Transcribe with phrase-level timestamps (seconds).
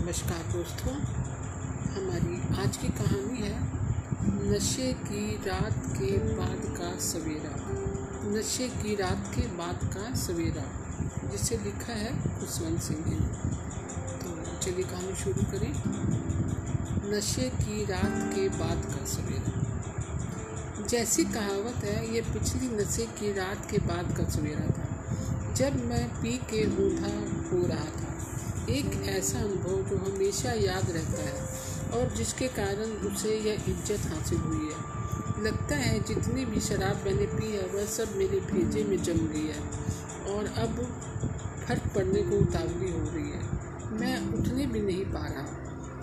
[0.00, 0.92] नमस्कार दोस्तों,
[1.92, 3.68] हमारी आज की कहानी है
[4.50, 7.54] नशे की रात के बाद का सवेरा।
[8.30, 10.64] नशे की रात के बाद का सवेरा,
[11.28, 13.16] जिसे लिखा है खुशवंत सिंह ने।
[14.18, 15.82] तो चलिए कहानी शुरू करें।
[17.12, 19.52] नशे की रात के बाद का सवेरा।
[20.86, 24.87] जैसी कहावत है, ये पिछली नशे की रात के बाद का सवेरा था।
[25.58, 27.08] जब मैं पी के ऊँधा
[27.46, 28.08] हो रहा था,
[28.70, 34.38] एक ऐसा अनुभव जो हमेशा याद रहता है और जिसके कारण उसे यह इज़्ज़त हासिल
[34.40, 39.02] हुई है। लगता है जितनी भी शराब मैंने पी है, वह सब मेरे भेजे में
[39.02, 39.60] जम गई है
[40.34, 40.78] और अब
[41.64, 45.44] फट पड़ने को उतावली हो रही है। मैं उठने भी नहीं पा रहा,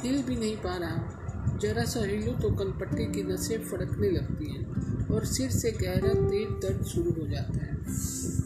[0.04, 5.08] हिल भी नहीं पा रहा। जरा सा हिलूँ तो कनपट्टी की नसें फड़कने लगती हैं
[5.16, 8.45] और सिर से गहरा तेज दर्द शुरू हो जाता है।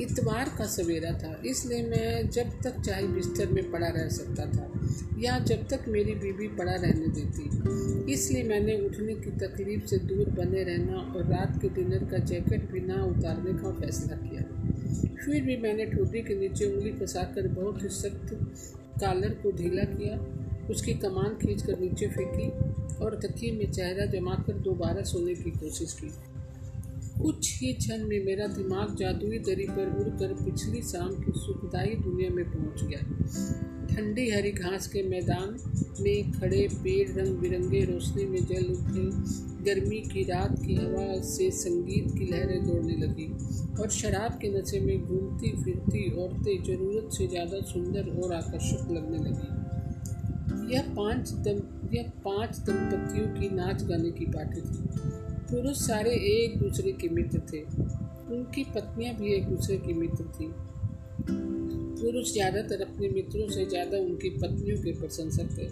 [0.00, 4.70] इतवार का सवेरा था, इसलिए मैं जब तक चाहे बिस्तर में पड़ा रह सकता था,
[5.18, 10.30] या जब तक मेरी बीवी पड़ा रहने देती। इसलिए मैंने उठने की तकलीफ़ से दूर
[10.30, 14.42] बने रहना और रात के डिनर का जैकेट भी ना उतारने का फैसला किया।
[15.16, 18.34] फिर भी मैंने ठोडी के नीचे उंगली फंसाकर बहुत ही सख्त
[19.00, 20.16] कालर को ढीला किया,
[20.70, 22.48] उसकी कमान खींच कर नीचे फेंकी
[23.04, 26.10] और तकिए में चेहरा जमा कर दोबारा सोने की कोशिश की।
[27.22, 32.30] कुछ ही क्षण में मेरा दिमाग जादुई दरी पर उड़कर पिछली शाम की सुखदाई दुनिया
[32.30, 33.00] में पहुँच गया।
[33.86, 35.56] ठंडी हरी घास के मैदान
[36.00, 39.04] में खड़े पेड़ रंग बिरंगे रोशनी में जल उठे,
[39.64, 43.28] गर्मी की रात की हवा से संगीत की लहरें दौड़ने लगी
[43.82, 49.18] और शराब के नशे में घूमती फिरती औरतें ज़रूरत से ज़्यादा सुंदर और आकर्षक लगने
[49.18, 51.60] लगी। यह पाँच दम,
[51.94, 55.19] यह पाँच दंपतियों की नाच गाने की पार्टी थी।
[55.50, 57.60] पुरुष सारे एक दूसरे के मित्र थे।
[58.34, 60.52] उनकी पत्नियाँ भी एक दूसरे की मित्र थी।
[62.00, 65.66] पुरुष ज़्यादातर अपने मित्रों से ज़्यादा उनकी पत्नियों के प्रशंसक थे।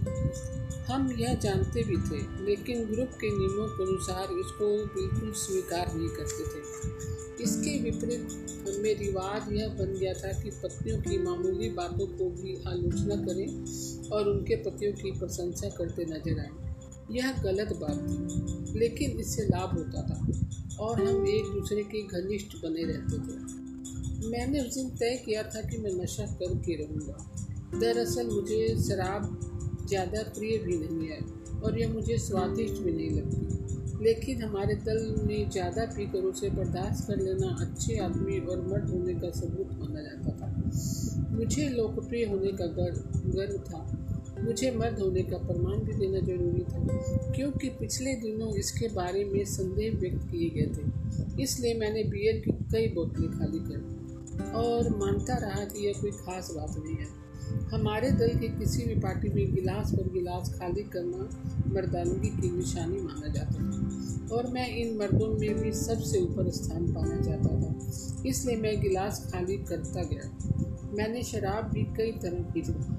[0.92, 6.08] हम यह जानते भी थे, लेकिन ग्रुप के नियमों के अनुसार इसको बिल्कुल स्वीकार नहीं
[6.08, 8.28] करते थे। इसके विपरीत,
[8.68, 14.10] हमें रिवाज यह बन गया था कि पत्नियों की मामूली बातों को भी आलोचना करें
[14.10, 16.67] और उनके पतियों की प्रशंसा करते नज़र आए।
[17.10, 20.18] यह गलत बात थी, लेकिन इससे लाभ होता था,
[20.80, 23.56] और हम एक दूसरे के घनिष्ठ बने रहते थे।
[24.30, 30.22] मैंने उस दिन तय किया था कि मैं नशा करके रहूँगा। दरअसल मुझे शराब ज़्यादा
[30.22, 31.20] प्रिय भी नहीं है,
[31.60, 37.06] और यह मुझे स्वादिष्ट भी नहीं लगती। लेकिन हमारे दल में ज़्यादा पीकर उसे बर्दाश्त
[37.06, 42.52] कर लेना अच्छे आदमी और मर्द होने का सबूत माना जाता था। मुझे लोकप्रिय होने
[42.52, 42.98] का गर्व
[43.36, 43.80] गर्व था।
[44.44, 46.78] मुझे मर्द होने का प्रमाण भी देना ज़रूरी था,
[47.32, 52.52] क्योंकि पिछले दिनों इसके बारे में संदेह व्यक्त किए गए थे। इसलिए मैंने बियर की
[52.72, 57.28] कई बोतलें खाली कर और मानता रहा कि यह कोई खास बात नहीं है।
[57.72, 61.28] हमारे दल के किसी भी पार्टी में गिलास पर गिलास खाली करना
[61.74, 66.92] मर्दानगी की निशानी माना जाता था। और मैं इन मर्दों में भी सबसे ऊपर स्थान
[66.94, 67.92] पाना चाहता था।
[68.26, 70.30] इसलिए मैं गिलास खाली करता गया।
[70.96, 72.97] मैंने शराब भी कई तरह की डाली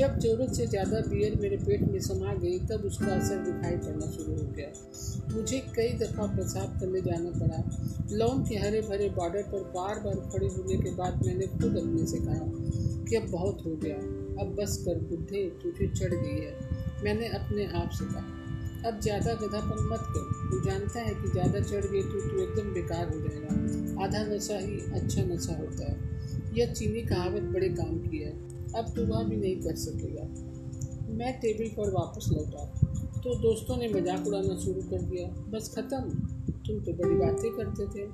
[0.00, 4.06] जब ज़रूरत से ज़्यादा बियर मेरे पेट में समा गई, तब उसका असर दिखाई पड़ना
[4.12, 4.68] शुरू हो गया।
[5.32, 7.58] मुझे कई दफ़ा पेशाब करने जाना पड़ा।
[8.16, 12.06] लॉन के हरे भरे बॉर्डर पर बार बार खड़े होने के बाद मैंने खुद अपने
[12.06, 12.46] से कहा
[13.04, 13.96] कि अब बहुत हो गया।
[14.40, 16.52] अब बस कर बुढ़े तुझे चढ़ गई है।
[17.04, 21.60] मैंने अपने आप से कहा, अब ज़्यादा गधापन मत कर। तू जानता है कि ज़्यादा
[21.62, 25.98] चढ़ गई तो तू एकदम बेकार हो जाएगा। आधा नशा ही अच्छा नशा होता है।
[26.54, 28.19] यह चीनी कहावत बड़े काम की
[28.76, 30.24] अब तो वह भी नहीं कर सकेगा।
[31.14, 32.64] मैं टेबल पर वापस लौटा।
[33.20, 36.00] तो दोस्तों ने मज़ाक उड़ाना शुरू कर दिया। बस ख़त्म।
[36.66, 38.06] तुम तो बड़ी बातें करते थे।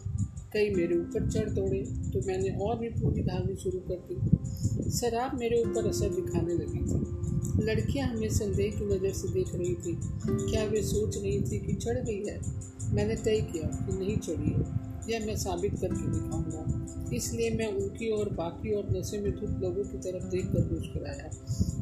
[0.52, 5.38] कई मेरे ऊपर चढ़ दौड़े। तो मैंने और भी पूरी भागनी शुरू कर दी। शराब
[5.38, 9.96] मेरे ऊपर असर दिखाने लगी थी। लड़कियाँ हमें संदेह की नज़र से देख रही थी।
[10.50, 12.40] क्या वे सोच रही थी कि चढ़ गई है?
[12.94, 18.10] मैंने तय किया कि नहीं चढ़ी है। यह मैं साबित करके दिखाऊँगा। इसलिए मैं उनकी
[18.10, 21.30] और बाकी और नशे में धुप लोगों की तरफ़ देख कर मुस्कुराया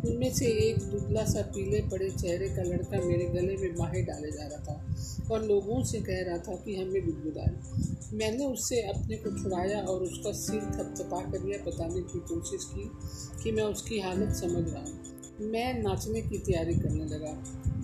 [0.08, 4.30] उनमें से एक दुबला सा पीले पड़े चेहरे का लड़का मेरे गले में माहे डाले
[4.30, 9.16] जा रहा था और लोगों से कह रहा था कि हमें गुदगुदाए मैंने उससे अपने
[9.16, 12.90] को छुड़ाया और उसका सिर थपथपा कर यह बताने की कोशिश की
[13.42, 17.32] कि मैं उसकी हालत समझ रहा हूँ। मैं नाचने की तैयारी करने लगा।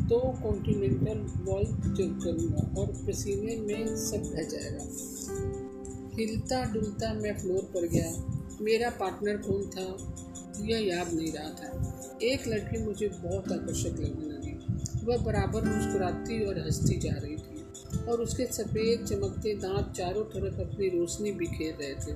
[0.08, 4.84] दो कॉन्टिनेंटल वॉल्ट करूँगा और पसीने में सब रह जाएगा।
[6.20, 10.14] हिलता डुलता मैं फ्लोर पर गया। मेरा पार्टनर कौन था?
[10.60, 14.50] यह याद नहीं रहा था। एक लड़की मुझे बहुत आकर्षक लगने लगी।
[15.06, 17.60] वह बराबर मुस्कुराती और हंसती जा रही थी
[18.08, 22.12] और उसके सफ़ेद चमकते दांत चारों तरफ़ अपनी रोशनी बिखेर रहे थे।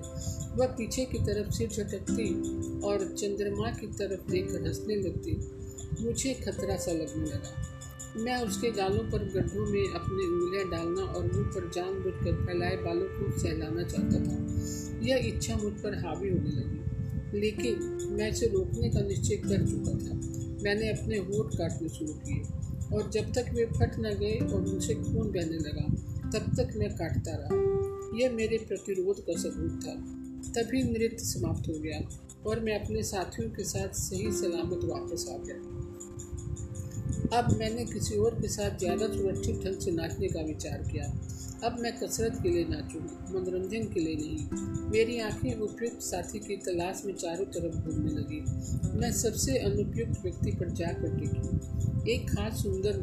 [0.56, 2.34] वह पीछे की तरफ़ सिर झटकती
[2.80, 5.50] और चंद्रमा की तरफ़ देखकर हंसने लगती।
[6.04, 7.73] मुझे खतरा सा लगने लगा।
[8.16, 13.06] मैं उसके गालों पर गड्ढों में अपनी उंगलियाँ डालना और मुँह पर जानबूझकर फैलाए बालों
[13.06, 14.36] को सहलाना चाहता था।
[15.06, 19.92] यह इच्छा मुझ पर हावी होने लगी, लेकिन मैं इसे रोकने का निश्चय कर चुका
[19.92, 20.14] था।
[20.62, 22.42] मैंने अपने होठ काटने शुरू किए
[22.96, 25.86] और जब तक वे फट न गए और मुझसे खून बहने लगा,
[26.30, 27.62] तब तक मैं काटता रहा।
[28.18, 29.94] यह मेरे प्रतिरोध का सबूत था।
[30.52, 32.08] तभी नृत्य समाप्त हो गया
[32.46, 35.90] और मैं अपने साथियों के साथ सही सलामत वापस आ गया।
[37.32, 41.04] अब मैंने किसी और के साथ ज़्यादा सुरक्षित ढंग से नाचने का विचार किया।
[41.64, 46.56] अब मैं कसरत के लिए नाचूँगा, मनोरंजन के लिए नहीं। मेरी आँखें उपयुक्त साथी की
[46.56, 48.40] तलाश में चारों तरफ़ घूमने लगी।
[48.98, 52.96] मैं सबसे अनुपयुक्त व्यक्ति पर जाकर टिकी एक खास सुंदर,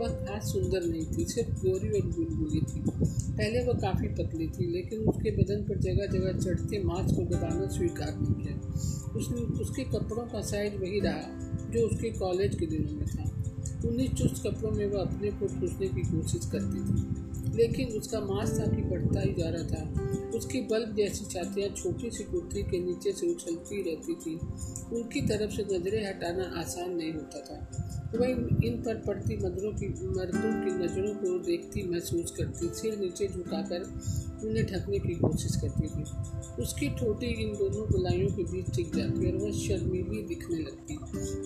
[0.00, 2.82] वह खास सुंदर नहीं थी, सिर्फ़ गोरी और बुलबुली थी।
[3.36, 7.66] पहले वह काफ़ी पतली थी, लेकिन उसके बदन पर जगह जगह चढ़ते मांस को दबाना
[7.66, 8.56] स्वीकार नहीं किया।
[9.16, 11.38] उसने, उसके कपड़ों का साइज़ वही रहा,
[11.70, 13.35] जो उसके कॉलेज के दिनों में था।
[13.88, 18.50] उन्हीं चुस्त कपड़ों में वह अपने को ठूसने की कोशिश करती थी। लेकिन उसका मांस
[18.50, 20.06] ताकि बढ़ता ही जा रहा था।
[20.38, 24.34] उसकी बल्ब जैसी छातियाँ छोटी सी कुर्ती के नीचे से उछलती रहती थी।
[24.96, 28.28] उनकी तरफ़ से नज़रें हटाना आसान नहीं होता था। वह
[28.66, 33.82] इन पर पड़ती मदरों की, मर्दों की नज़रों को देखती महसूस करती सिर नीचे झुकाकर
[34.46, 36.04] उन्हें ढकने की कोशिश करती थी।
[36.62, 40.98] उसकी ठोटी इन दोनों गुलाइयों के बीच टिक जाती और वह शर्मीली दिखने लगती,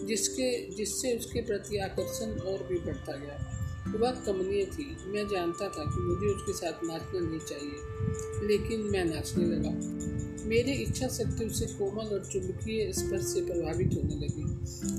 [0.07, 3.57] जिसके, जिससे उसके प्रति आकर्षण और भी बढ़ता गया।
[3.97, 9.05] वह कमनीय थी। मैं जानता था कि मुझे उसके साथ नाचना नहीं चाहिए, लेकिन मैं
[9.05, 14.45] नाचने लगा। मेरी इच्छा शक्ति उसे कोमल और चुंबकीय स्पर्श से प्रभावित होने लगी।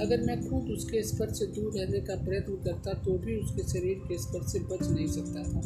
[0.03, 4.03] अगर मैं खुद उसके स्पर्श से दूर रहने का प्रयत्न करता तो भी उसके शरीर
[4.07, 5.61] के स्पर्श से बच नहीं सकता। था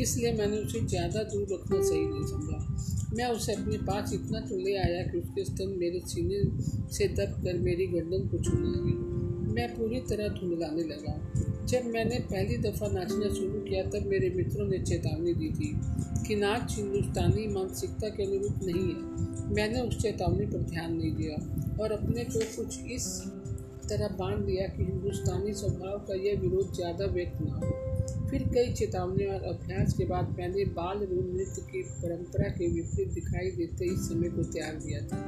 [0.00, 2.58] इसलिए मैंने उसे ज़्यादा दूर रखना सही नहीं समझा।
[3.16, 6.42] मैं उसे अपने पास इतना तो ले आया कि उसके स्तन मेरे सीने
[6.92, 8.94] से दब कर मेरी गर्दन को छूने लगी।
[9.54, 11.14] मैं पूरी तरह धुंधलाने लगा।
[11.68, 15.72] जब मैंने पहली दफ़ा नाचना शुरू किया, तब मेरे मित्रों ने चेतावनी दी थी
[16.26, 21.36] कि नाच हिंदुस्तानी मानसिकता के अनुरूप नहीं है। मैंने उस चेतावनी पर ध्यान नहीं दिया
[21.82, 23.06] और अपने को कुछ इस
[23.88, 28.72] तरह बाँध दिया कि हिंदुस्तानी स्वभाव का यह विरोध ज़्यादा व्यक्त न हो। फिर कई
[28.72, 33.84] चेतावनी और अभ्यास के बाद मैंने बाल रूप नृत्य की परंपरा के विपरीत दिखाई देते
[33.84, 35.18] इस समय को त्याग दिया था।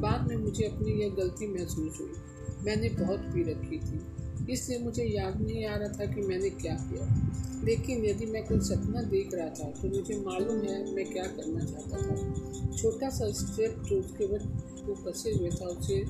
[0.00, 4.00] बाद में मुझे अपनी यह गलती महसूस हुई। मैंने बहुत पी रखी थी।
[4.50, 7.08] इसलिए मुझे याद नहीं आ रहा था कि मैंने क्या किया।
[7.64, 11.64] लेकिन यदि मैं कोई सपना देख रहा था तो मुझे मालूम है मैं क्या करना
[11.64, 16.04] चाहता था। छोटा सा स्टेप जो उसके वक्त को फंसे हुए था, उसे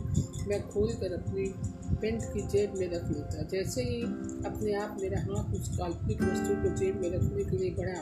[0.49, 1.47] मैं खोल कर अपनी
[1.97, 4.01] पेंट की जेब में रख लेता। जैसे ही
[4.47, 8.01] अपने आप मेरा हाथ उस काल्पनिक वस्तु को जेब में रखने के लिए बढ़ा,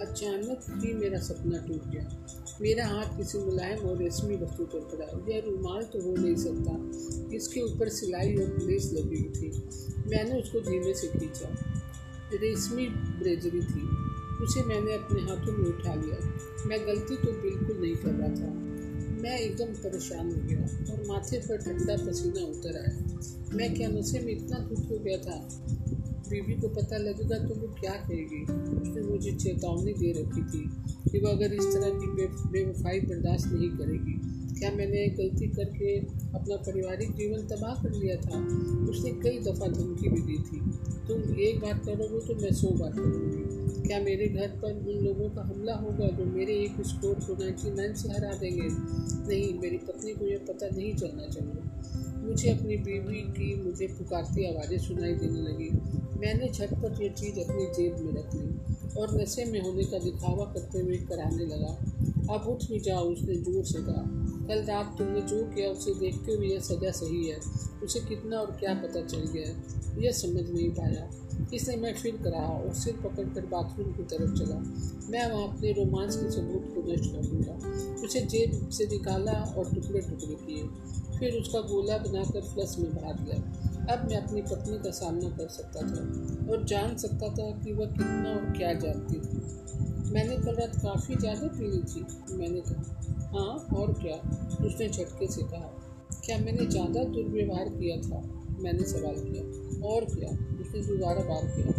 [0.00, 2.26] अचानक ही मेरा सपना टूट गया।
[2.60, 7.34] मेरा हाथ किसी मुलायम और रेशमी वस्तु पर पड़ा। यह रुमाल तो हो नहीं सकता।
[7.36, 9.65] इसके ऊपर सिलाई और लेस लगी हुई थी।
[10.06, 11.48] मैंने उसको धीमे से खींचा।
[12.32, 13.88] रेशमी ब्रेजरी थी।
[14.44, 16.18] उसे मैंने अपने हाथों में उठा लिया।
[16.66, 18.66] मैं गलती तो बिल्कुल नहीं कर रहा था।
[19.22, 23.18] मैं एकदम परेशान हो गया और माथे पर ठंडा पसीना उतर आया।
[23.56, 25.48] मैं क्या नशे में इतना दुख हो गया था?
[26.28, 30.64] बीवी को पता लगेगा तो वो क्या कहेगी। उसने मुझे चेतावनी दे रखी थी
[31.10, 32.06] कि वो अगर इस तरह की
[32.50, 34.14] बेवफाई बर्दाश्त नहीं करेगी
[34.58, 35.96] क्या मैंने गलती करके
[36.34, 38.38] अपना पारिवारिक जीवन तबाह कर लिया था?
[38.90, 40.60] उसने कई दफ़ा धमकी भी दी थी।
[41.08, 45.28] तुम एक बात करोगे तो मैं सौ बात करूँगी। क्या मेरे घर पर उन लोगों
[45.30, 48.68] का हमला होगा जो मेरे एक स्कोर को नाइन्टी नाइन से हरा देंगे?
[49.28, 54.46] नहीं, मेरी पत्नी को यह पता नहीं चलना चाहिए। मुझे अपनी बीवी की मुझे पुकारती
[54.46, 55.70] आवाज़ें सुनाई देने लगी।
[56.20, 60.44] मैंने झटपट ये चीज़ अपनी जेब में रख ली और नशे में होने का दिखावा
[60.44, 61.72] करते हुए कराने लगा।
[62.34, 66.32] अब उठ भी जाओ उसने ज़ोर से कहा। कल रात तुमने जो किया उसे देखते
[66.32, 67.40] हुए यह सज़ा सही है।
[67.82, 71.10] उसे कितना और क्या पता चल गया यह समझ नहीं पाया।
[71.54, 74.56] इसलिए मैं फिर करा और सिर पकड़कर बाथरूम की तरफ़ चला।
[75.10, 77.54] मैं वहाँ अपने रोमांस के सबूत को नष्ट कर दूँगा।
[78.04, 80.62] उसे जेब से निकाला और टुकड़े टुकड़े किए।
[81.18, 83.36] फिर उसका गोला बनाकर फ्लस में भरा दिया।
[83.94, 86.02] अब मैं अपनी पत्नी का सामना कर सकता था
[86.52, 89.38] और जान सकता था कि वह कितना और क्या जानती थी।
[90.12, 92.00] मैंने कल रात काफ़ी ज़्यादा पी ली थी।
[92.36, 92.82] मैंने कहा
[93.32, 94.16] हाँ और क्या?
[94.66, 95.72] उसने झटके से कहा
[96.26, 98.20] क्या मैंने ज़्यादा दुर्व्यवहार किया था?
[98.60, 100.30] मैंने सवाल किया और क्या?
[100.60, 101.72] उसने दोबारा बार किया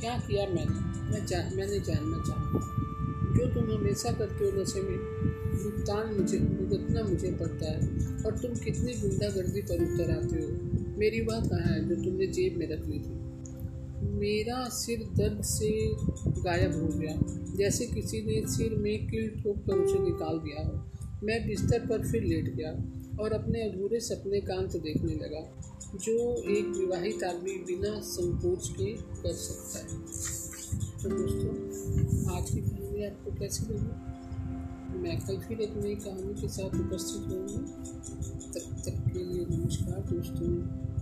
[0.00, 0.80] क्या किया मैंने?
[1.10, 2.64] मैं जा, मैंने जानना चाहा
[3.36, 4.98] जो तुम हमेशा करते हो नशे में
[5.56, 10.48] भुगतान मुझे भुगतना मुझे पड़ता है और तुम कितनी गुंडागर्दी पर उतर आते हो।
[10.98, 13.14] मेरी वह कहाँ है जो तुमने जेब में रख ली थी?
[14.16, 15.70] मेरा सिर दर्द से
[16.42, 17.14] गायब हो गया।
[17.56, 20.72] जैसे किसी ने सिर में कील ठोक कर उसे निकाल दिया हो।
[21.24, 22.72] मैं बिस्तर पर फिर लेट गया
[23.22, 25.42] और अपने अधूरे सपने का अंत देखने लगा,
[25.96, 26.16] जो
[26.50, 30.00] एक विवाहित आदमी बिना संकोच के कर सकता है।
[31.02, 34.98] तो दोस्तों, आज की कहानी आपको कैसी लगी?
[34.98, 37.58] मैं कल फिर एक नई कहानी के साथ उपस्थित होंगी
[38.54, 40.95] तब तक के लिए नमस्कार दोस्तों।